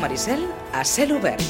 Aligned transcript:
Maricel 0.00 0.46
a 0.72 0.82
cel 0.84 1.12
obert. 1.12 1.44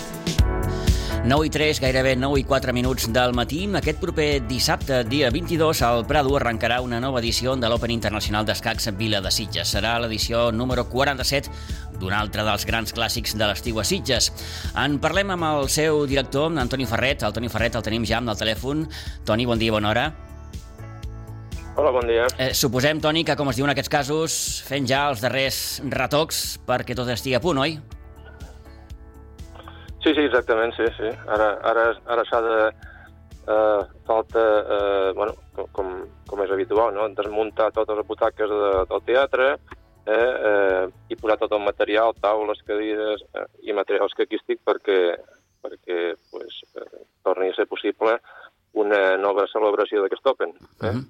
9 1.22 1.46
i 1.46 1.50
3, 1.52 1.78
gairebé 1.84 2.16
9 2.16 2.40
i 2.40 2.44
4 2.44 2.72
minuts 2.72 3.06
del 3.12 3.34
matí. 3.36 3.60
Aquest 3.76 4.00
proper 4.02 4.40
dissabte, 4.48 5.04
dia 5.04 5.28
22, 5.30 5.82
al 5.86 6.06
Prado 6.08 6.32
arrencarà 6.34 6.80
una 6.80 6.98
nova 6.98 7.20
edició 7.20 7.54
de 7.54 7.68
l'Open 7.70 7.92
Internacional 7.94 8.48
d'Escacs 8.48 8.88
Vila 8.96 9.20
de 9.20 9.30
Sitges. 9.30 9.70
Serà 9.76 9.98
l'edició 10.00 10.48
número 10.50 10.88
47 10.88 11.52
d'un 12.00 12.16
altre 12.16 12.42
dels 12.42 12.66
grans 12.66 12.96
clàssics 12.96 13.36
de 13.36 13.46
l'estiu 13.46 13.78
a 13.78 13.84
Sitges. 13.84 14.32
En 14.74 14.98
parlem 14.98 15.30
amb 15.36 15.46
el 15.52 15.70
seu 15.70 16.02
director, 16.10 16.50
Antoni 16.50 16.88
Ferret. 16.90 17.22
El 17.22 17.36
Toni 17.36 17.52
Ferret 17.52 17.78
el 17.78 17.86
tenim 17.86 18.08
ja 18.08 18.18
amb 18.18 18.34
el 18.34 18.40
telèfon. 18.40 18.88
Toni, 19.28 19.46
bon 19.46 19.62
dia, 19.62 19.76
bona 19.76 19.92
hora. 19.92 20.08
Hola, 21.76 21.94
bon 21.94 22.08
dia. 22.08 22.26
Eh, 22.40 22.50
suposem, 22.56 22.98
Toni, 22.98 23.22
que 23.22 23.38
com 23.38 23.52
es 23.52 23.60
diu 23.60 23.68
en 23.68 23.76
aquests 23.76 23.92
casos, 23.92 24.42
fent 24.66 24.88
ja 24.90 25.06
els 25.12 25.22
darrers 25.22 25.80
retocs 25.86 26.58
perquè 26.66 26.98
tot 26.98 27.12
estigui 27.12 27.38
a 27.38 27.44
punt, 27.44 27.60
oi? 27.62 27.78
Sí, 27.78 27.99
sí, 30.14 30.24
exactament, 30.24 30.72
sí, 30.76 30.86
sí. 30.96 31.10
Ara, 31.28 31.52
ara, 31.72 31.90
ara 32.06 32.24
s'ha 32.28 32.40
de... 32.46 32.56
Eh, 33.50 33.82
falta, 34.06 34.40
eh, 34.74 35.12
bueno, 35.16 35.32
com, 35.72 35.88
com 36.28 36.42
és 36.44 36.50
habitual, 36.52 36.92
no? 36.94 37.06
desmuntar 37.16 37.70
totes 37.74 37.96
les 37.98 38.06
butaques 38.06 38.52
de, 38.52 38.68
del 38.90 39.02
teatre 39.08 39.46
eh, 40.06 40.34
eh, 40.50 40.84
i 41.10 41.16
posar 41.18 41.38
tot 41.40 41.54
el 41.56 41.64
material, 41.64 42.14
taules, 42.20 42.60
cadires 42.68 43.24
eh, 43.34 43.46
i 43.66 43.74
materials 43.74 44.14
que 44.14 44.28
aquí 44.28 44.38
estic 44.38 44.60
perquè, 44.68 45.00
perquè 45.64 45.98
pues, 46.30 46.60
eh, 46.76 47.02
torni 47.26 47.50
a 47.50 47.56
ser 47.56 47.66
possible 47.72 48.18
una 48.80 49.16
nova 49.20 49.46
celebració 49.50 50.02
d'aquest 50.02 50.26
Open. 50.26 50.52
Eh? 50.56 50.86
Uh 50.86 50.94
-huh. 50.94 51.04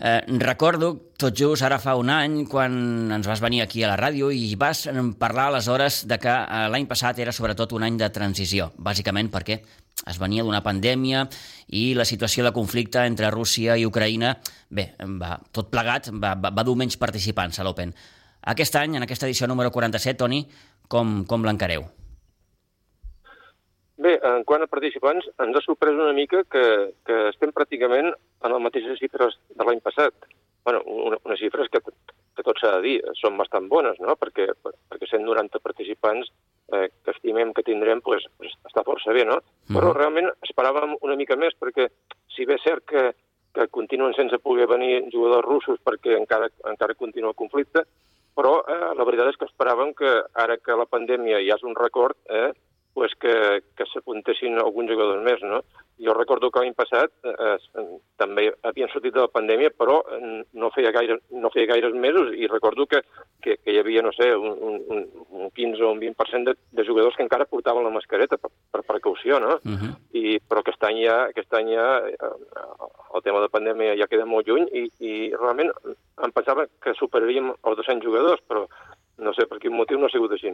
eh, 0.00 0.22
recordo, 0.38 1.12
tot 1.16 1.36
just 1.36 1.62
ara 1.62 1.78
fa 1.78 1.96
un 1.96 2.10
any, 2.10 2.46
quan 2.46 3.12
ens 3.12 3.26
vas 3.26 3.40
venir 3.40 3.62
aquí 3.62 3.84
a 3.84 3.88
la 3.88 3.96
ràdio 3.96 4.32
i 4.32 4.56
vas 4.56 4.88
parlar 5.18 5.46
aleshores 5.46 6.06
de 6.06 6.18
que 6.18 6.28
eh, 6.28 6.68
l'any 6.68 6.86
passat 6.86 7.18
era 7.18 7.32
sobretot 7.32 7.72
un 7.72 7.82
any 7.82 7.96
de 7.96 8.10
transició, 8.10 8.72
bàsicament 8.76 9.30
perquè 9.30 9.60
es 10.06 10.18
venia 10.18 10.42
d'una 10.42 10.62
pandèmia 10.62 11.28
i 11.68 11.94
la 11.94 12.04
situació 12.04 12.44
de 12.44 12.52
conflicte 12.52 13.04
entre 13.06 13.30
Rússia 13.30 13.76
i 13.76 13.86
Ucraïna, 13.86 14.36
bé, 14.68 14.94
va, 15.20 15.38
tot 15.52 15.70
plegat 15.70 16.10
va, 16.12 16.34
va, 16.34 16.50
va 16.50 16.64
dur 16.64 16.76
menys 16.76 16.96
participants 16.96 17.58
a 17.58 17.64
l'Open. 17.64 17.94
Aquest 18.42 18.74
any, 18.76 18.96
en 18.96 19.02
aquesta 19.02 19.26
edició 19.26 19.46
número 19.46 19.70
47, 19.70 20.18
Toni, 20.18 20.48
com, 20.88 21.24
com 21.24 21.44
l'encareu? 21.44 22.01
Bé, 24.02 24.16
en 24.26 24.42
quant 24.48 24.64
a 24.64 24.70
participants, 24.70 25.28
ens 25.44 25.56
ha 25.56 25.62
sorprès 25.62 25.94
una 25.94 26.14
mica 26.16 26.42
que, 26.50 26.64
que 27.06 27.18
estem 27.30 27.52
pràcticament 27.54 28.08
en 28.10 28.54
les 28.54 28.64
mateixes 28.64 28.98
xifres 28.98 29.36
de 29.54 29.66
l'any 29.68 29.82
passat. 29.84 30.14
bueno, 30.64 30.80
una, 30.86 31.16
unes 31.26 31.40
xifres 31.40 31.66
que, 31.72 31.80
que 32.36 32.44
tot 32.46 32.58
s'ha 32.60 32.76
de 32.76 32.82
dir, 32.84 32.98
són 33.18 33.34
bastant 33.38 33.66
bones, 33.70 33.98
no? 33.98 34.14
perquè, 34.18 34.46
perquè 34.62 35.08
190 35.10 35.58
participants 35.58 36.30
eh, 36.72 36.86
que 37.02 37.10
estimem 37.10 37.50
que 37.52 37.64
tindrem 37.66 38.00
pues, 38.00 38.24
pues, 38.38 38.54
està 38.68 38.84
força 38.86 39.14
bé, 39.16 39.24
no? 39.26 39.40
Mm. 39.68 39.74
Però 39.74 39.90
realment 39.96 40.30
esperàvem 40.46 40.94
una 41.00 41.18
mica 41.18 41.34
més, 41.36 41.56
perquè 41.58 41.88
si 42.34 42.46
bé 42.46 42.60
és 42.60 42.66
cert 42.66 42.86
que, 42.86 43.08
que 43.54 43.68
continuen 43.74 44.14
sense 44.14 44.38
poder 44.38 44.68
venir 44.70 45.02
jugadors 45.12 45.46
russos 45.46 45.82
perquè 45.84 46.14
encara, 46.18 46.48
encara 46.70 46.98
continua 46.98 47.34
el 47.34 47.40
conflicte, 47.42 47.84
però 48.38 48.60
eh, 48.62 48.92
la 48.96 49.06
veritat 49.08 49.32
és 49.32 49.40
que 49.40 49.50
esperàvem 49.50 49.92
que 49.98 50.12
ara 50.46 50.58
que 50.62 50.78
la 50.78 50.88
pandèmia 50.88 51.42
ja 51.42 51.58
és 51.58 51.66
un 51.66 51.74
record, 51.76 52.16
eh, 52.30 52.52
pues 52.94 53.14
que, 53.20 53.62
que 53.76 53.86
s'apuntessin 53.88 54.58
alguns 54.60 54.90
jugadors 54.90 55.22
més, 55.24 55.40
no? 55.42 55.62
Jo 56.02 56.14
recordo 56.16 56.50
que 56.50 56.60
l'any 56.62 56.74
passat 56.74 57.12
eh, 57.28 57.56
també 58.20 58.48
havien 58.66 58.90
sortit 58.90 59.14
de 59.14 59.22
la 59.22 59.30
pandèmia, 59.32 59.70
però 59.78 60.00
no 60.58 60.70
feia, 60.74 60.90
gaire, 60.94 61.18
no 61.30 61.50
feia 61.54 61.68
gaires 61.70 61.94
mesos 61.94 62.32
i 62.34 62.48
recordo 62.50 62.86
que, 62.90 63.02
que, 63.44 63.56
que 63.62 63.74
hi 63.74 63.78
havia, 63.80 64.02
no 64.02 64.12
sé, 64.16 64.32
un, 64.34 64.80
un, 64.82 65.06
un 65.30 65.50
15 65.54 65.84
o 65.84 65.92
un 65.94 66.00
20% 66.02 66.50
de, 66.50 66.56
de 66.72 66.86
jugadors 66.88 67.16
que 67.16 67.24
encara 67.24 67.48
portaven 67.48 67.86
la 67.86 67.94
mascareta 67.94 68.40
per, 68.40 68.50
per 68.72 68.82
precaució, 68.88 69.38
no? 69.40 69.58
Uh 69.62 69.76
-huh. 69.78 69.92
I, 70.12 70.40
però 70.48 70.60
aquest 70.60 70.82
any 70.84 71.04
ja, 71.04 71.18
aquest 71.30 71.54
any 71.54 71.74
ja 71.76 71.86
eh, 72.08 72.32
el 73.14 73.22
tema 73.22 73.40
de 73.40 73.52
pandèmia 73.52 73.96
ja 73.96 74.08
queda 74.08 74.26
molt 74.26 74.48
lluny 74.48 74.68
i, 74.72 74.88
i 75.00 75.12
realment 75.36 75.70
em 76.24 76.32
pensava 76.32 76.66
que 76.82 76.94
superaríem 76.94 77.52
els 77.52 77.76
200 77.76 78.04
jugadors, 78.04 78.42
però 78.48 78.66
no 79.18 79.32
sé 79.36 79.46
per 79.50 79.58
quin 79.62 79.74
motiu 79.76 79.98
no 80.00 80.06
ha 80.08 80.12
sigut 80.12 80.32
així. 80.32 80.52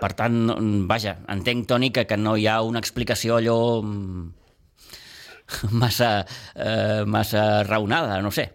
Per 0.00 0.12
tant, 0.18 0.50
vaja, 0.88 1.16
entenc, 1.32 1.66
Toni, 1.70 1.92
que, 1.94 2.06
que 2.08 2.18
no 2.18 2.36
hi 2.36 2.46
ha 2.50 2.60
una 2.66 2.82
explicació 2.82 3.38
allò 3.38 3.58
mm, 3.82 4.26
massa, 5.82 6.10
eh, 6.54 7.04
massa 7.06 7.62
raonada, 7.64 8.20
no 8.22 8.30
sé. 8.30 8.48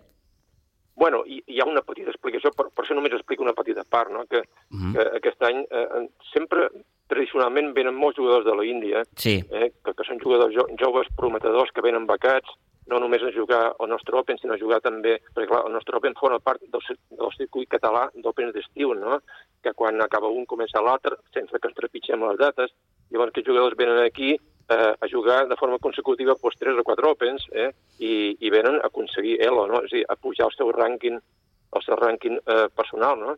Bueno, 1.01 1.23
hi, 1.25 1.39
hi 1.47 1.61
ha 1.61 1.65
una 1.65 1.81
petita 1.81 2.11
explicació, 2.11 2.51
per, 2.53 2.67
per 2.75 2.83
això 2.83 2.93
només 2.93 3.15
explico 3.17 3.45
una 3.45 3.55
petita 3.57 3.85
part, 3.89 4.11
no? 4.13 4.25
que, 4.29 4.43
uh 4.43 4.75
mhm. 4.75 4.91
-huh. 4.91 4.93
que 4.93 5.17
aquest 5.17 5.43
any 5.47 5.63
eh, 5.69 6.07
sempre, 6.33 6.69
tradicionalment, 7.07 7.73
venen 7.73 7.95
molts 7.95 8.17
jugadors 8.19 8.45
de 8.45 8.55
la 8.55 8.65
Índia, 8.65 9.03
sí. 9.15 9.41
eh, 9.51 9.71
que, 9.83 9.93
que 9.93 10.03
són 10.03 10.19
jugadors 10.19 10.53
jo, 10.53 10.67
joves 10.77 11.07
prometedors 11.15 11.71
que 11.71 11.81
venen 11.81 12.05
becats, 12.05 12.49
no 12.91 12.99
només 12.99 13.23
a 13.23 13.31
jugar 13.35 13.61
el 13.79 13.89
nostre 13.89 14.17
Open, 14.19 14.37
sinó 14.39 14.55
a 14.55 14.59
jugar 14.61 14.81
també, 14.83 15.17
perquè 15.31 15.49
clar, 15.49 15.63
el 15.67 15.75
nostre 15.75 15.97
Open 15.97 16.17
forma 16.19 16.39
part 16.43 16.63
del, 16.73 16.83
del 17.09 17.35
circuit 17.37 17.69
català 17.71 18.07
d'Open 18.13 18.51
d'estiu, 18.55 18.93
no? 18.99 19.21
que 19.63 19.73
quan 19.77 20.01
acaba 20.01 20.31
un 20.31 20.45
comença 20.49 20.81
l'altre, 20.83 21.19
sense 21.33 21.53
que 21.53 21.69
ens 21.69 21.77
trepitgem 21.77 22.23
les 22.27 22.39
dates, 22.39 22.73
llavors 23.11 23.33
que 23.33 23.43
els 23.43 23.49
jugadors 23.51 23.77
venen 23.77 24.01
aquí 24.03 24.33
eh, 24.33 24.93
a 24.99 25.07
jugar 25.11 25.47
de 25.47 25.57
forma 25.59 25.79
consecutiva 25.79 26.35
doncs, 26.41 26.57
3 26.59 26.79
o 26.81 26.87
4 26.87 27.11
Opens 27.15 27.45
eh, 27.51 27.69
i, 27.99 28.35
i 28.39 28.49
venen 28.53 28.79
a 28.79 28.89
aconseguir 28.89 29.37
ELO, 29.45 29.67
no? 29.69 29.83
és 29.85 29.93
a 29.93 29.97
dir, 29.97 30.05
a 30.09 30.17
pujar 30.17 30.49
el 30.49 30.57
seu 30.57 30.73
rànquing 30.75 31.21
el 31.75 31.83
seu 31.85 31.97
rànquing 31.99 32.39
eh, 32.41 32.67
personal, 32.75 33.19
no? 33.19 33.35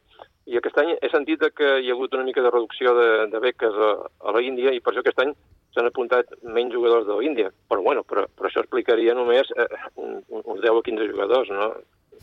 I 0.50 0.58
aquest 0.60 0.78
any 0.82 0.92
he 0.98 1.10
sentit 1.12 1.44
que 1.56 1.70
hi 1.80 1.90
ha 1.90 1.96
hagut 1.96 2.16
una 2.18 2.26
mica 2.28 2.44
de 2.44 2.52
reducció 2.52 2.92
de, 2.98 3.10
de 3.32 3.40
beques 3.40 3.78
a, 3.88 3.92
a 4.28 4.34
la 4.36 4.42
Índia 4.44 4.74
i 4.76 4.82
per 4.84 4.92
això 4.92 5.04
aquest 5.04 5.22
any 5.24 5.32
s'han 5.74 5.88
apuntat 5.88 6.34
menys 6.44 6.76
jugadors 6.76 7.08
de 7.08 7.16
l'Índia. 7.18 7.52
Però, 7.72 7.82
bueno, 7.86 8.04
però, 8.04 8.26
però 8.36 8.50
això 8.50 8.62
explicaria 8.62 9.16
només 9.16 9.50
eh, 9.56 9.70
un, 10.04 10.20
uns 10.42 10.60
10 10.62 10.82
o 10.82 10.84
15 10.84 11.10
jugadors, 11.14 11.54
no? 11.54 11.70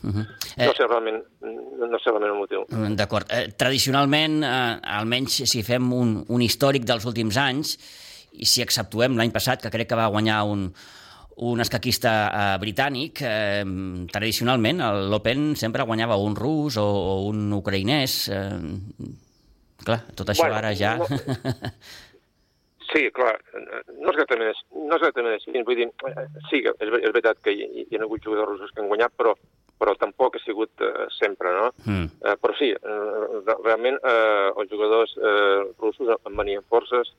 Uh 0.01 0.09
-huh. 0.09 0.25
eh, 0.57 0.65
no 0.65 0.73
sé 0.73 0.85
realment, 0.87 1.19
no 1.41 1.99
sé 1.99 2.09
realment 2.09 2.31
el 2.31 2.37
motiu. 2.37 2.61
Mm, 2.69 2.95
d'acord. 2.95 3.25
Eh, 3.29 3.51
tradicionalment, 3.57 4.43
eh, 4.43 4.79
almenys 4.99 5.43
si 5.45 5.63
fem 5.63 5.91
un, 5.93 6.23
un 6.27 6.41
històric 6.41 6.85
dels 6.85 7.05
últims 7.05 7.37
anys, 7.37 7.77
i 8.31 8.45
si 8.45 8.61
exceptuem 8.61 9.17
l'any 9.17 9.31
passat, 9.31 9.61
que 9.61 9.69
crec 9.69 9.89
que 9.89 9.95
va 9.95 10.07
guanyar 10.07 10.43
un, 10.43 10.73
un 11.41 11.63
escaquista 11.63 12.13
eh, 12.27 12.45
britànic, 12.61 13.23
eh, 13.25 13.65
tradicionalment 14.11 14.83
l'Open 15.09 15.51
sempre 15.57 15.87
guanyava 15.89 16.19
un 16.21 16.37
rus 16.37 16.77
o, 16.77 16.85
o 16.85 17.17
un 17.31 17.49
ucraïnès. 17.57 18.21
Eh, 18.29 19.09
clar, 19.81 20.03
tot 20.13 20.29
això 20.29 20.45
bueno, 20.45 20.61
ara 20.61 20.73
ja... 20.77 20.95
No, 21.01 21.09
Sí, 22.91 23.07
clar, 23.15 23.37
no 23.55 24.11
és 24.11 24.17
exactament, 24.17 24.57
no 24.75 24.97
és 24.97 24.99
exactament 24.99 25.35
així. 25.37 25.53
Vull 25.67 25.79
dir, 25.79 25.87
sí, 26.49 26.59
és, 26.59 26.89
és 26.99 27.13
veritat 27.13 27.39
que 27.45 27.53
hi, 27.55 27.85
hi 27.85 27.97
ha 27.97 28.03
hagut 28.03 28.23
jugadors 28.25 28.49
russos 28.49 28.73
que 28.75 28.83
han 28.83 28.89
guanyat, 28.91 29.13
però, 29.15 29.31
però 29.79 29.93
tampoc 29.99 30.35
ha 30.35 30.41
sigut 30.43 30.83
uh, 30.83 31.05
sempre, 31.15 31.53
no? 31.55 31.69
Mm. 31.85 32.09
Uh, 32.19 32.35
però 32.43 32.57
sí, 32.59 32.73
uh, 32.75 33.55
realment 33.63 33.99
uh, 34.01 34.51
els 34.59 34.73
jugadors 34.73 35.15
uh, 35.21 35.69
russos 35.79 36.11
en 36.17 36.35
venien 36.41 36.67
forces. 36.67 37.13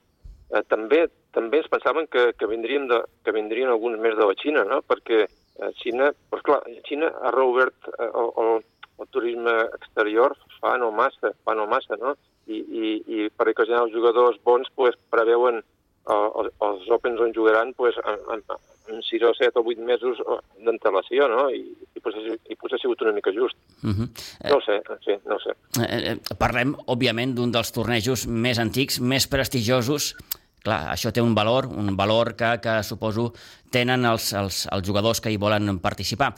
Uh, 0.53 0.61
també 0.69 1.07
també 1.33 1.63
es 1.63 1.69
pensaven 1.71 2.05
que, 2.13 2.27
que, 2.37 2.45
vindrien 2.45 2.85
de, 2.87 2.99
que 3.25 3.33
vindrien 3.33 3.71
alguns 3.73 3.97
més 3.99 4.13
de 4.19 4.27
la 4.29 4.35
Xina, 4.37 4.63
no? 4.69 4.83
Perquè 4.85 5.23
uh, 5.25 5.71
Xina, 5.81 6.11
però 6.29 6.45
clar, 6.45 6.59
Xina 6.85 7.09
ha 7.25 7.33
reobert 7.33 7.89
uh, 7.89 8.05
el, 8.05 8.29
el, 8.43 8.67
el 9.01 9.09
turisme 9.09 9.55
exterior 9.79 10.37
fa 10.59 10.77
no 10.77 10.91
massa, 10.93 11.33
fa 11.43 11.57
no 11.57 11.65
massa, 11.67 11.97
no? 11.97 12.13
i, 12.47 12.59
i, 12.59 12.89
i 13.07 13.29
per 13.31 13.49
ocasionar 13.51 13.85
els 13.85 13.95
jugadors 13.95 14.39
bons 14.43 14.69
pues, 14.75 14.97
preveuen 15.13 15.61
uh, 15.61 16.43
els 16.43 16.91
Opens 16.91 17.21
on 17.23 17.33
jugaran 17.35 17.73
pues, 17.77 17.95
en, 18.03 18.19
en, 18.35 18.43
en 18.91 19.01
6 19.07 19.25
o 19.29 19.33
7 19.37 19.59
o 19.59 19.63
8 19.63 19.87
mesos 19.87 20.19
d'antelació, 20.65 21.29
no? 21.31 21.47
I, 21.53 21.63
i, 21.95 22.03
potser, 22.03 22.37
i 22.51 22.59
potser 22.59 22.79
ha 22.79 22.83
sigut 22.83 23.03
una 23.05 23.15
mica 23.15 23.31
just. 23.35 23.57
Uh 23.81 23.89
mhm. 23.89 24.03
-huh. 24.03 24.49
No 24.49 24.57
ho 24.57 24.61
sé, 24.61 24.81
sí, 25.05 25.17
no 25.25 25.35
ho 25.35 25.39
sé. 25.39 25.55
Eh, 25.81 26.11
eh, 26.11 26.17
parlem, 26.37 26.75
òbviament, 26.87 27.35
d'un 27.35 27.51
dels 27.51 27.71
tornejos 27.71 28.27
més 28.27 28.59
antics, 28.59 28.99
més 28.99 29.27
prestigiosos, 29.27 30.15
clar, 30.63 30.81
això 30.93 31.11
té 31.13 31.21
un 31.21 31.35
valor, 31.35 31.67
un 31.67 31.95
valor 31.99 32.33
que, 32.39 32.55
que 32.63 32.79
suposo 32.87 33.29
tenen 33.71 34.05
els, 34.09 34.31
els, 34.39 34.65
els 34.71 34.87
jugadors 34.87 35.21
que 35.21 35.31
hi 35.33 35.39
volen 35.41 35.79
participar. 35.83 36.33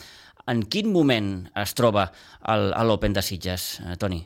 En 0.51 0.62
quin 0.69 0.92
moment 0.94 1.30
es 1.57 1.74
troba 1.77 2.10
l'Open 2.86 3.16
de 3.16 3.24
Sitges, 3.25 3.80
Toni? 4.01 4.22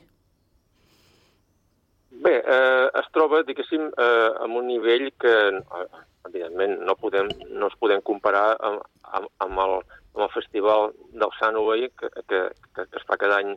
Bé, 2.20 2.34
eh, 2.36 2.86
es 3.00 3.08
troba, 3.16 3.40
diguéssim, 3.48 3.86
eh, 3.96 4.30
amb 4.44 4.58
un 4.60 4.66
nivell 4.68 5.06
que, 5.16 5.32
eh, 5.56 6.02
evidentment, 6.28 6.76
no, 6.84 6.96
podem, 7.00 7.30
no 7.56 7.70
es 7.70 7.76
podem 7.80 8.02
comparar 8.04 8.58
amb, 8.60 8.82
amb, 9.16 9.30
amb, 9.46 9.62
el, 9.64 9.76
amb 10.16 10.26
el 10.26 10.32
festival 10.34 10.90
del 11.16 11.32
Sunway 11.38 11.88
que, 11.96 12.10
que, 12.28 12.42
que, 12.74 12.84
que 12.84 13.00
es 13.00 13.06
fa 13.08 13.16
cada 13.16 13.40
any 13.40 13.54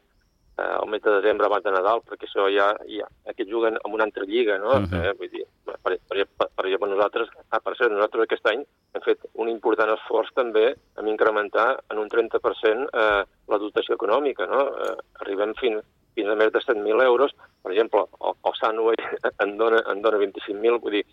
eh, 0.58 0.62
al 0.82 0.90
mes 0.90 1.02
de 1.02 1.16
desembre 1.20 1.48
abans 1.48 1.64
de 1.66 1.72
Nadal, 1.74 2.04
perquè 2.08 2.28
això 2.28 2.48
ja, 2.54 2.70
ja 2.90 3.08
aquests 3.30 3.52
juguen 3.52 3.78
amb 3.82 3.96
una 3.98 4.06
altra 4.08 4.26
lliga, 4.30 4.58
no? 4.58 4.72
Uh 4.76 4.80
mhm. 4.80 4.92
-huh. 4.92 5.06
eh, 5.10 5.14
vull 5.18 5.32
dir, 5.32 5.46
per, 5.66 5.78
per, 5.84 5.98
per, 6.38 6.48
per 6.56 6.66
exemple, 6.66 6.90
nosaltres, 6.90 7.30
ah, 7.50 7.60
per 7.60 7.76
cert, 7.78 7.92
nosaltres 7.92 8.24
aquest 8.24 8.48
any 8.48 8.64
hem 8.94 9.02
fet 9.02 9.20
un 9.34 9.50
important 9.50 9.90
esforç 9.90 10.30
també 10.36 10.76
en 10.98 11.08
incrementar 11.08 11.80
en 11.90 11.98
un 11.98 12.10
30% 12.10 12.90
eh, 12.94 13.24
la 13.48 13.58
dotació 13.58 13.96
econòmica, 13.96 14.46
no? 14.46 14.62
Eh, 14.84 14.96
arribem 15.22 15.54
fins, 15.56 15.84
fins 16.16 16.30
a 16.30 16.36
més 16.36 16.52
de 16.52 16.60
100.000 16.60 17.04
euros. 17.04 17.34
Per 17.64 17.72
exemple, 17.72 18.06
el, 18.22 18.34
el 18.46 18.54
Sunway 18.60 18.96
en 19.44 19.58
dona, 19.58 19.84
en 19.92 20.02
dona 20.02 20.18
25.000, 20.18 20.80
vull 20.80 20.92
dir, 20.92 21.06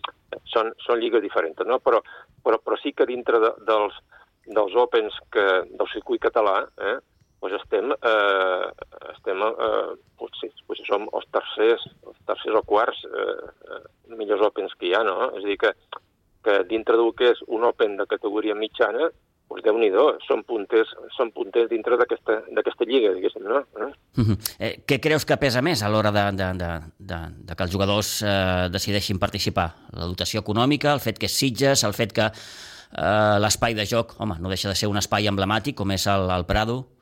són, 0.53 0.73
són 0.85 0.99
lligues 0.99 1.21
diferents, 1.21 1.57
no? 1.65 1.79
Però, 1.79 2.01
però, 2.43 2.59
però 2.59 2.77
sí 2.77 2.93
que 2.93 3.05
dintre 3.09 3.39
de, 3.39 3.53
dels, 3.65 3.97
dels 4.45 4.75
Opens 4.75 5.17
que, 5.31 5.47
del 5.69 5.89
circuit 5.93 6.21
català, 6.21 6.61
eh, 6.77 6.97
doncs 7.41 7.57
estem, 7.57 7.91
eh, 7.91 8.67
estem 9.15 9.41
eh, 9.47 9.95
potser, 10.21 10.51
potser 10.67 10.85
som 10.85 11.07
els 11.09 11.27
tercers, 11.33 11.87
els 12.05 12.21
tercers 12.29 12.59
o 12.59 12.63
quarts 12.69 13.01
eh, 13.09 13.35
eh, 13.73 13.81
millors 14.19 14.45
Opens 14.45 14.77
que 14.77 14.91
hi 14.91 14.95
ha, 14.95 15.03
no? 15.07 15.31
És 15.39 15.43
a 15.43 15.49
dir, 15.49 15.57
que, 15.61 15.73
que 16.45 16.61
dintre 16.69 16.99
del 16.99 17.11
que 17.17 17.33
és 17.33 17.43
un 17.47 17.65
Open 17.65 17.97
de 17.97 18.07
categoria 18.09 18.57
mitjana, 18.57 19.09
doncs 19.51 19.65
déu 19.65 19.77
nhi 19.77 19.89
són 20.27 20.43
punters, 20.47 20.93
són 21.17 21.31
punters 21.35 21.69
dintre 21.69 21.97
d'aquesta 21.99 22.85
lliga, 22.87 23.13
diguéssim, 23.13 23.43
no? 23.43 23.59
Eh? 23.59 23.91
Uh 24.17 24.23
-huh. 24.23 24.37
eh, 24.59 24.79
què 24.87 24.99
creus 24.99 25.25
que 25.25 25.37
pesa 25.37 25.61
més 25.61 25.83
a 25.83 25.89
l'hora 25.89 26.11
de, 26.11 26.31
de, 26.31 26.53
de, 26.53 26.71
de, 26.99 27.19
de 27.47 27.55
que 27.55 27.63
els 27.63 27.71
jugadors 27.71 28.21
eh, 28.23 28.69
decideixin 28.71 29.19
participar? 29.19 29.75
La 29.93 30.05
dotació 30.05 30.39
econòmica, 30.39 30.93
el 30.93 30.99
fet 30.99 31.17
que 31.17 31.25
és 31.25 31.37
Sitges, 31.37 31.83
el 31.83 31.93
fet 31.93 32.13
que 32.13 32.31
eh, 32.31 33.39
l'espai 33.39 33.73
de 33.73 33.85
joc, 33.85 34.15
home, 34.19 34.35
no 34.39 34.49
deixa 34.49 34.69
de 34.69 34.75
ser 34.75 34.87
un 34.87 34.97
espai 34.97 35.27
emblemàtic 35.27 35.75
com 35.75 35.91
és 35.91 36.07
el, 36.07 36.29
el 36.29 36.45
Prado? 36.45 37.00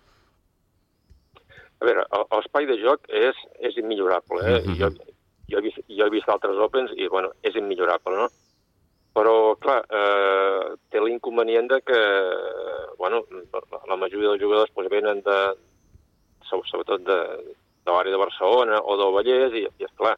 A 1.80 1.88
veure, 1.88 2.04
l'espai 2.36 2.68
de 2.68 2.76
joc 2.82 3.08
és, 3.08 3.38
és 3.64 3.78
immillorable. 3.80 4.42
Eh? 4.44 4.60
Uh 4.60 4.68
-huh. 4.68 4.78
jo, 4.80 4.90
jo, 5.50 5.58
he 5.58 5.62
vist, 5.62 5.80
jo 5.88 6.06
he 6.06 6.10
vist 6.10 6.30
altres 6.30 6.58
Opens 6.58 6.92
i, 6.96 7.08
bueno, 7.08 7.32
és 7.42 7.56
immillorable, 7.56 8.16
no? 8.16 8.28
Però, 9.14 9.56
clar, 9.60 9.80
eh, 9.90 10.76
té 10.90 11.00
l'inconvenient 11.02 11.68
de 11.68 11.82
que, 11.82 12.02
bueno, 12.98 13.24
la 13.88 13.96
majoria 13.96 14.30
dels 14.30 14.42
jugadors 14.42 14.72
pues, 14.74 14.90
venen 14.90 15.22
de, 15.22 15.40
sobretot 16.50 17.02
de, 17.02 17.20
de 17.86 17.92
l'àrea 17.92 18.12
de 18.12 18.22
Barcelona 18.22 18.82
o 18.82 18.98
del 18.98 19.14
Vallès 19.16 19.56
i, 19.58 19.66
i 19.80 19.88
esclar, 19.88 20.16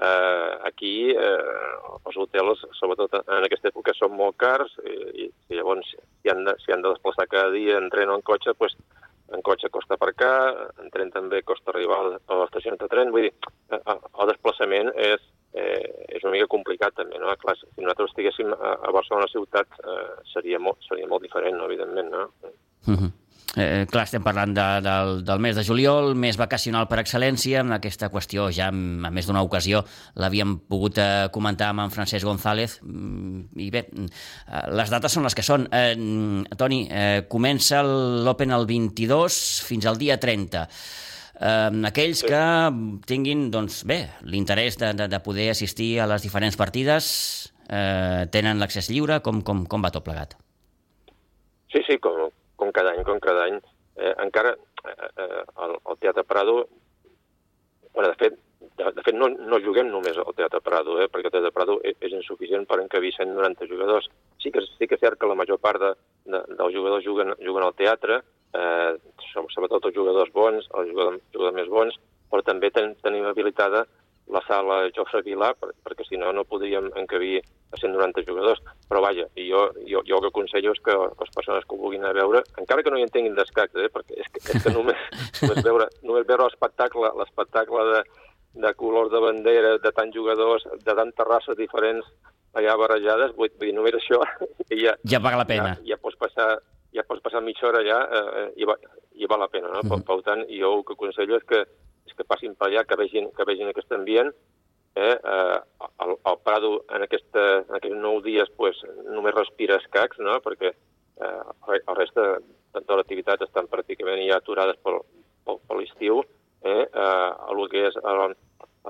eh, 0.00 0.52
aquí 0.70 1.10
eh, 1.10 1.74
els 2.06 2.16
hotels, 2.16 2.64
sobretot 2.78 3.18
en 3.20 3.44
aquesta 3.44 3.72
època, 3.72 3.94
són 3.96 4.14
molt 4.16 4.38
cars 4.40 4.74
i, 4.86 5.28
i 5.28 5.58
llavors 5.58 5.90
si 5.90 6.32
han, 6.32 6.44
de, 6.46 6.54
si 6.62 6.72
han 6.72 6.84
de 6.84 6.94
desplaçar 6.94 7.28
cada 7.28 7.50
dia 7.54 7.78
en 7.78 7.90
tren 7.90 8.14
o 8.14 8.18
en 8.18 8.24
cotxe, 8.26 8.54
pues, 8.58 8.76
en 9.34 9.42
cotxe 9.44 9.70
costa 9.70 9.96
aparcar, 9.96 10.70
en 10.82 10.90
tren 10.94 11.10
també 11.12 11.42
costa 11.46 11.72
arribar 11.72 11.98
a 12.00 12.38
l'estació 12.40 12.76
de 12.80 12.88
tren, 12.88 13.12
vull 13.12 13.28
dir, 13.28 13.34
el 13.74 14.30
desplaçament 14.30 14.90
és, 14.94 15.24
eh, 15.52 16.06
és 16.16 16.24
una 16.24 16.34
mica 16.36 16.50
complicat 16.54 16.96
també, 16.96 17.20
no? 17.20 17.34
Clar, 17.42 17.56
si 17.60 17.68
nosaltres 17.82 18.12
estiguéssim 18.12 18.52
a, 18.56 18.74
a 18.88 18.92
Barcelona 18.94 19.28
ciutat 19.32 19.80
eh, 19.84 20.10
seria, 20.32 20.60
molt, 20.62 20.80
seria 20.88 21.08
molt 21.10 21.26
diferent, 21.26 21.58
no? 21.58 21.68
evidentment, 21.68 22.10
no? 22.14 22.28
Uh 22.88 22.94
-huh. 22.94 23.12
Eh, 23.58 23.86
clar, 23.90 24.04
estem 24.06 24.22
parlant 24.22 24.52
de, 24.54 24.66
del, 24.84 25.24
del 25.26 25.40
mes 25.42 25.56
de 25.58 25.64
juliol, 25.66 26.12
mes 26.14 26.36
vacacional 26.38 26.86
per 26.86 27.00
excel·lència, 27.02 27.64
amb 27.64 27.74
aquesta 27.74 28.06
qüestió 28.12 28.46
ja 28.54 28.68
a 28.70 29.10
més 29.10 29.26
d'una 29.26 29.42
ocasió 29.42 29.80
l'havíem 30.20 30.54
pogut 30.70 31.00
eh, 31.02 31.26
comentar 31.34 31.72
amb 31.72 31.82
en 31.82 31.90
Francesc 31.90 32.28
González, 32.28 32.78
mm, 32.84 33.58
i 33.58 33.68
bé, 33.74 33.82
eh, 33.90 34.62
les 34.78 34.94
dates 34.94 35.18
són 35.18 35.26
les 35.26 35.34
que 35.34 35.42
són. 35.42 35.66
Eh, 35.74 35.96
Toni, 36.60 36.84
eh, 36.86 37.26
comença 37.26 37.82
l'Open 37.82 38.54
el 38.54 38.68
22 38.70 39.42
fins 39.66 39.90
al 39.90 39.98
dia 39.98 40.20
30 40.22 40.66
eh, 41.40 41.70
aquells 41.90 42.22
que 42.26 42.42
tinguin 43.10 43.48
doncs, 43.50 43.82
bé 43.88 44.04
l'interès 44.22 44.78
de, 44.78 44.92
de, 44.94 45.08
de 45.10 45.22
poder 45.24 45.50
assistir 45.50 45.96
a 45.98 46.08
les 46.10 46.22
diferents 46.22 46.58
partides 46.58 47.06
eh, 47.68 48.26
tenen 48.30 48.62
l'accés 48.62 48.90
lliure? 48.92 49.18
Com, 49.24 49.42
com, 49.42 49.64
com 49.66 49.82
va 49.82 49.92
tot 49.94 50.06
plegat? 50.06 50.36
Sí, 51.72 51.82
sí, 51.84 51.98
com, 52.00 52.28
com 52.58 52.74
cada 52.74 52.92
any, 52.94 53.04
com 53.06 53.22
cada 53.22 53.46
any. 53.48 53.56
Eh, 53.98 54.12
encara 54.24 54.52
eh, 54.54 55.08
eh, 55.24 55.42
el, 55.64 55.78
el 55.78 55.98
Teatre 56.02 56.24
Prado, 56.24 56.60
bueno, 57.94 58.10
de 58.10 58.16
fet, 58.20 58.38
de, 58.78 58.90
de 58.94 59.04
fet 59.06 59.16
no, 59.16 59.28
no 59.30 59.60
juguem 59.62 59.90
només 59.90 60.18
al 60.18 60.34
Teatre 60.38 60.60
Prado, 60.64 60.98
eh, 61.02 61.08
perquè 61.12 61.30
el 61.30 61.36
Teatre 61.36 61.54
Prado 61.54 61.78
és, 61.86 61.96
és 62.06 62.16
insuficient 62.18 62.66
per 62.70 62.80
encabir 62.82 63.14
190 63.16 63.70
jugadors. 63.70 64.10
Sí 64.42 64.52
que, 64.54 64.64
sí 64.74 64.86
que 64.90 64.98
és 64.98 65.02
cert 65.02 65.18
que 65.20 65.30
la 65.30 65.38
major 65.38 65.62
part 65.62 65.82
de, 65.82 65.94
de, 66.26 66.42
dels 66.58 66.74
jugadors 66.74 67.06
juguen, 67.06 67.34
juguen 67.44 67.66
al 67.66 67.78
teatre, 67.78 68.20
eh, 68.58 68.92
sobretot 69.54 69.90
els 69.90 69.96
jugadors 69.96 70.34
bons, 70.34 70.68
els 70.74 70.92
jugadors, 70.92 71.22
jugadors 71.34 71.58
més 71.58 71.72
bons, 71.72 71.98
però 72.30 72.44
també 72.44 72.70
ten, 72.74 72.92
tenim 73.02 73.26
habilitada 73.26 73.86
la 74.32 74.42
sala 74.46 74.78
Jofre 74.94 75.22
Vilà, 75.24 75.52
per, 75.58 75.72
perquè 75.84 76.04
si 76.06 76.18
no, 76.20 76.30
no 76.36 76.44
podríem 76.48 76.90
encabir 77.00 77.40
a 77.72 77.80
190 77.80 78.24
jugadors. 78.28 78.60
Però 78.88 79.02
vaja, 79.04 79.26
jo, 79.36 79.64
jo, 79.88 80.02
jo 80.06 80.18
el 80.18 80.24
que 80.24 80.32
aconsello 80.32 80.72
és 80.76 80.80
que 80.84 80.94
les 80.94 81.34
persones 81.34 81.66
que 81.66 81.76
ho 81.76 81.80
vulguin 81.80 82.06
a 82.06 82.14
veure, 82.16 82.44
encara 82.60 82.84
que 82.84 82.92
no 82.92 83.00
hi 83.00 83.06
entenguin 83.06 83.36
d'escacs, 83.36 83.76
eh, 83.76 83.90
perquè 83.92 84.20
és 84.22 84.30
que, 84.32 84.44
és 84.44 84.64
que 84.64 84.72
només, 84.74 85.04
només 85.42 85.62
veure, 85.64 85.90
només 86.02 86.26
veure 86.28 86.48
l'espectacle 86.48 87.12
l'espectacle 87.20 87.84
de, 87.92 88.02
de 88.64 88.74
colors 88.80 89.12
de 89.12 89.22
bandera, 89.24 89.76
de 89.82 89.94
tants 89.96 90.16
jugadors, 90.16 90.66
de 90.84 90.98
tantes 91.02 91.28
races 91.28 91.58
diferents 91.58 92.08
allà 92.58 92.74
barrejades, 92.80 93.36
vull 93.36 93.52
dir, 93.60 93.74
només 93.76 93.96
això 93.98 94.22
ja, 94.84 94.96
ja 95.04 95.22
paga 95.22 95.44
la 95.44 95.48
pena. 95.48 95.76
Ja, 95.78 95.94
ja 95.94 96.02
pots 96.02 96.18
passar 96.20 96.56
ja 96.94 97.04
pots 97.04 97.20
passar 97.24 97.42
mitja 97.44 97.68
hora 97.68 97.82
allà 97.84 97.98
eh, 98.08 98.46
i, 98.62 98.66
va, 98.68 98.74
i 99.20 99.28
val 99.28 99.42
la 99.44 99.50
pena, 99.52 99.68
no? 99.68 99.82
Mm 99.82 99.88
-hmm. 99.88 100.04
per, 100.04 100.16
per 100.16 100.24
tant, 100.24 100.44
jo 100.48 100.72
el 100.78 100.84
que 100.84 100.94
aconsello 100.96 101.36
és 101.36 101.44
que, 101.44 101.60
que 102.18 102.26
passin 102.28 102.54
per 102.58 102.68
allà, 102.68 102.84
que 102.84 102.98
vegin, 103.00 103.30
que 103.34 103.46
vegin 103.48 103.70
aquest 103.70 103.94
ambient, 103.96 104.32
eh, 104.98 105.14
eh, 105.14 105.58
el, 106.04 106.14
el 106.30 106.38
Prado 106.44 106.72
en, 106.90 107.04
aquesta, 107.06 107.44
en 107.62 107.76
aquests 107.78 108.00
nou 108.02 108.20
dies 108.24 108.50
pues, 108.58 108.80
només 109.06 109.36
respira 109.36 109.78
escacs, 109.78 110.18
no? 110.18 110.38
perquè 110.44 110.72
eh, 110.74 111.78
el 111.78 111.96
resta 111.96 112.26
de 112.74 112.98
l'activitat 112.98 113.42
estan 113.46 113.70
pràcticament 113.70 114.24
ja 114.26 114.40
aturades 114.42 114.78
pel, 114.84 115.00
pel, 115.46 115.60
per 115.66 115.78
l'estiu, 115.78 116.22
eh, 116.62 116.84
eh, 116.84 117.30
el 117.52 117.64
que 117.72 117.86
és 117.88 117.98
el, 118.02 118.34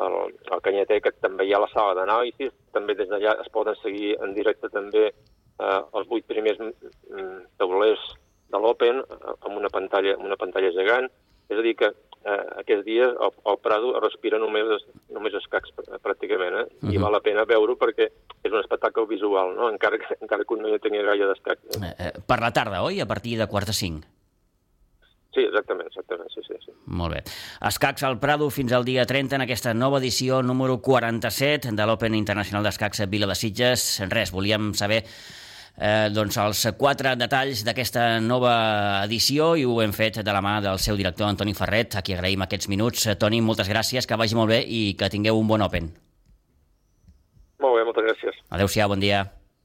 el, 0.04 0.16
el 0.52 0.64
Canyeter, 0.64 1.00
que 1.04 1.14
també 1.20 1.46
hi 1.46 1.54
ha 1.54 1.62
la 1.62 1.70
sala 1.74 1.96
d'anàlisis, 1.98 2.54
també 2.76 2.96
des 2.98 3.10
d'allà 3.10 3.36
es 3.42 3.52
poden 3.52 3.76
seguir 3.82 4.16
en 4.24 4.34
directe 4.36 4.72
també 4.72 5.08
eh, 5.08 5.80
els 5.92 6.08
vuit 6.08 6.26
primers 6.26 6.60
taulers 7.60 8.08
de 8.52 8.60
l'Open 8.62 9.02
eh, 9.02 9.32
amb 9.44 9.56
una 9.56 9.70
pantalla, 9.72 10.16
amb 10.16 10.28
una 10.30 10.40
pantalla 10.40 10.72
gegant. 10.76 11.08
És 11.48 11.58
a 11.58 11.64
dir, 11.64 11.74
que 11.80 11.92
eh, 12.24 12.44
aquests 12.62 12.84
dies 12.86 13.14
el, 13.14 13.32
el 13.52 13.58
Prado 13.62 13.94
respira 14.00 14.38
només, 14.42 14.84
només 15.14 15.34
escacs 15.40 15.72
pràcticament, 16.02 16.60
eh? 16.62 16.66
Uh 16.66 16.88
-huh. 16.88 16.94
i 16.94 16.98
val 16.98 17.12
la 17.12 17.24
pena 17.24 17.44
veure 17.44 17.76
perquè 17.78 18.10
és 18.42 18.52
un 18.52 18.60
espectacle 18.60 19.06
visual, 19.06 19.54
no? 19.56 19.70
encara, 19.70 19.98
que, 19.98 20.16
encara 20.20 20.44
que 20.44 20.56
no 20.56 20.68
hi 20.68 20.78
tenia 20.78 21.02
gaire 21.02 21.26
d'escacs. 21.26 21.82
Eh? 21.82 21.94
Eh, 21.98 22.12
per 22.26 22.40
la 22.40 22.52
tarda, 22.52 22.82
oi? 22.82 23.00
A 23.00 23.06
partir 23.06 23.38
de 23.38 23.46
quart 23.46 23.66
de 23.66 23.72
cinc? 23.72 24.04
Sí, 25.34 25.44
exactament, 25.44 25.86
exactament, 25.86 26.30
sí, 26.32 26.40
sí, 26.46 26.54
sí. 26.64 26.72
Molt 26.86 27.14
bé. 27.14 27.22
Escacs 27.68 28.02
al 28.02 28.18
Prado 28.18 28.48
fins 28.50 28.72
al 28.72 28.84
dia 28.84 29.04
30 29.06 29.36
en 29.36 29.44
aquesta 29.44 29.74
nova 29.74 29.98
edició 29.98 30.42
número 30.42 30.80
47 30.80 31.74
de 31.76 31.86
l'Open 31.86 32.14
Internacional 32.14 32.64
d'Escacs 32.64 33.04
a 33.04 33.06
Vila 33.06 33.28
de 33.28 33.36
Sitges. 33.36 34.00
Res, 34.08 34.32
volíem 34.32 34.72
saber 34.74 35.04
eh, 35.78 36.08
doncs 36.12 36.36
els 36.42 36.64
quatre 36.78 37.14
detalls 37.16 37.62
d'aquesta 37.66 38.18
nova 38.20 38.52
edició 39.06 39.54
i 39.56 39.64
ho 39.64 39.78
hem 39.82 39.94
fet 39.94 40.20
de 40.24 40.34
la 40.34 40.42
mà 40.44 40.58
del 40.64 40.82
seu 40.82 40.98
director 40.98 41.30
Antoni 41.30 41.54
Ferret, 41.54 41.96
a 41.96 42.02
qui 42.02 42.16
agraïm 42.16 42.44
aquests 42.44 42.68
minuts. 42.68 43.06
Eh, 43.06 43.16
Toni, 43.16 43.40
moltes 43.40 43.70
gràcies, 43.70 44.06
que 44.06 44.18
vagi 44.18 44.38
molt 44.38 44.50
bé 44.52 44.62
i 44.66 44.94
que 44.98 45.10
tingueu 45.12 45.38
un 45.38 45.48
bon 45.48 45.62
Open. 45.62 45.90
Molt 47.62 47.74
bé, 47.74 47.84
moltes 47.86 48.06
gràcies. 48.10 48.44
Adéu-siau, 48.50 48.88
bon 48.90 49.02
dia. 49.02 49.26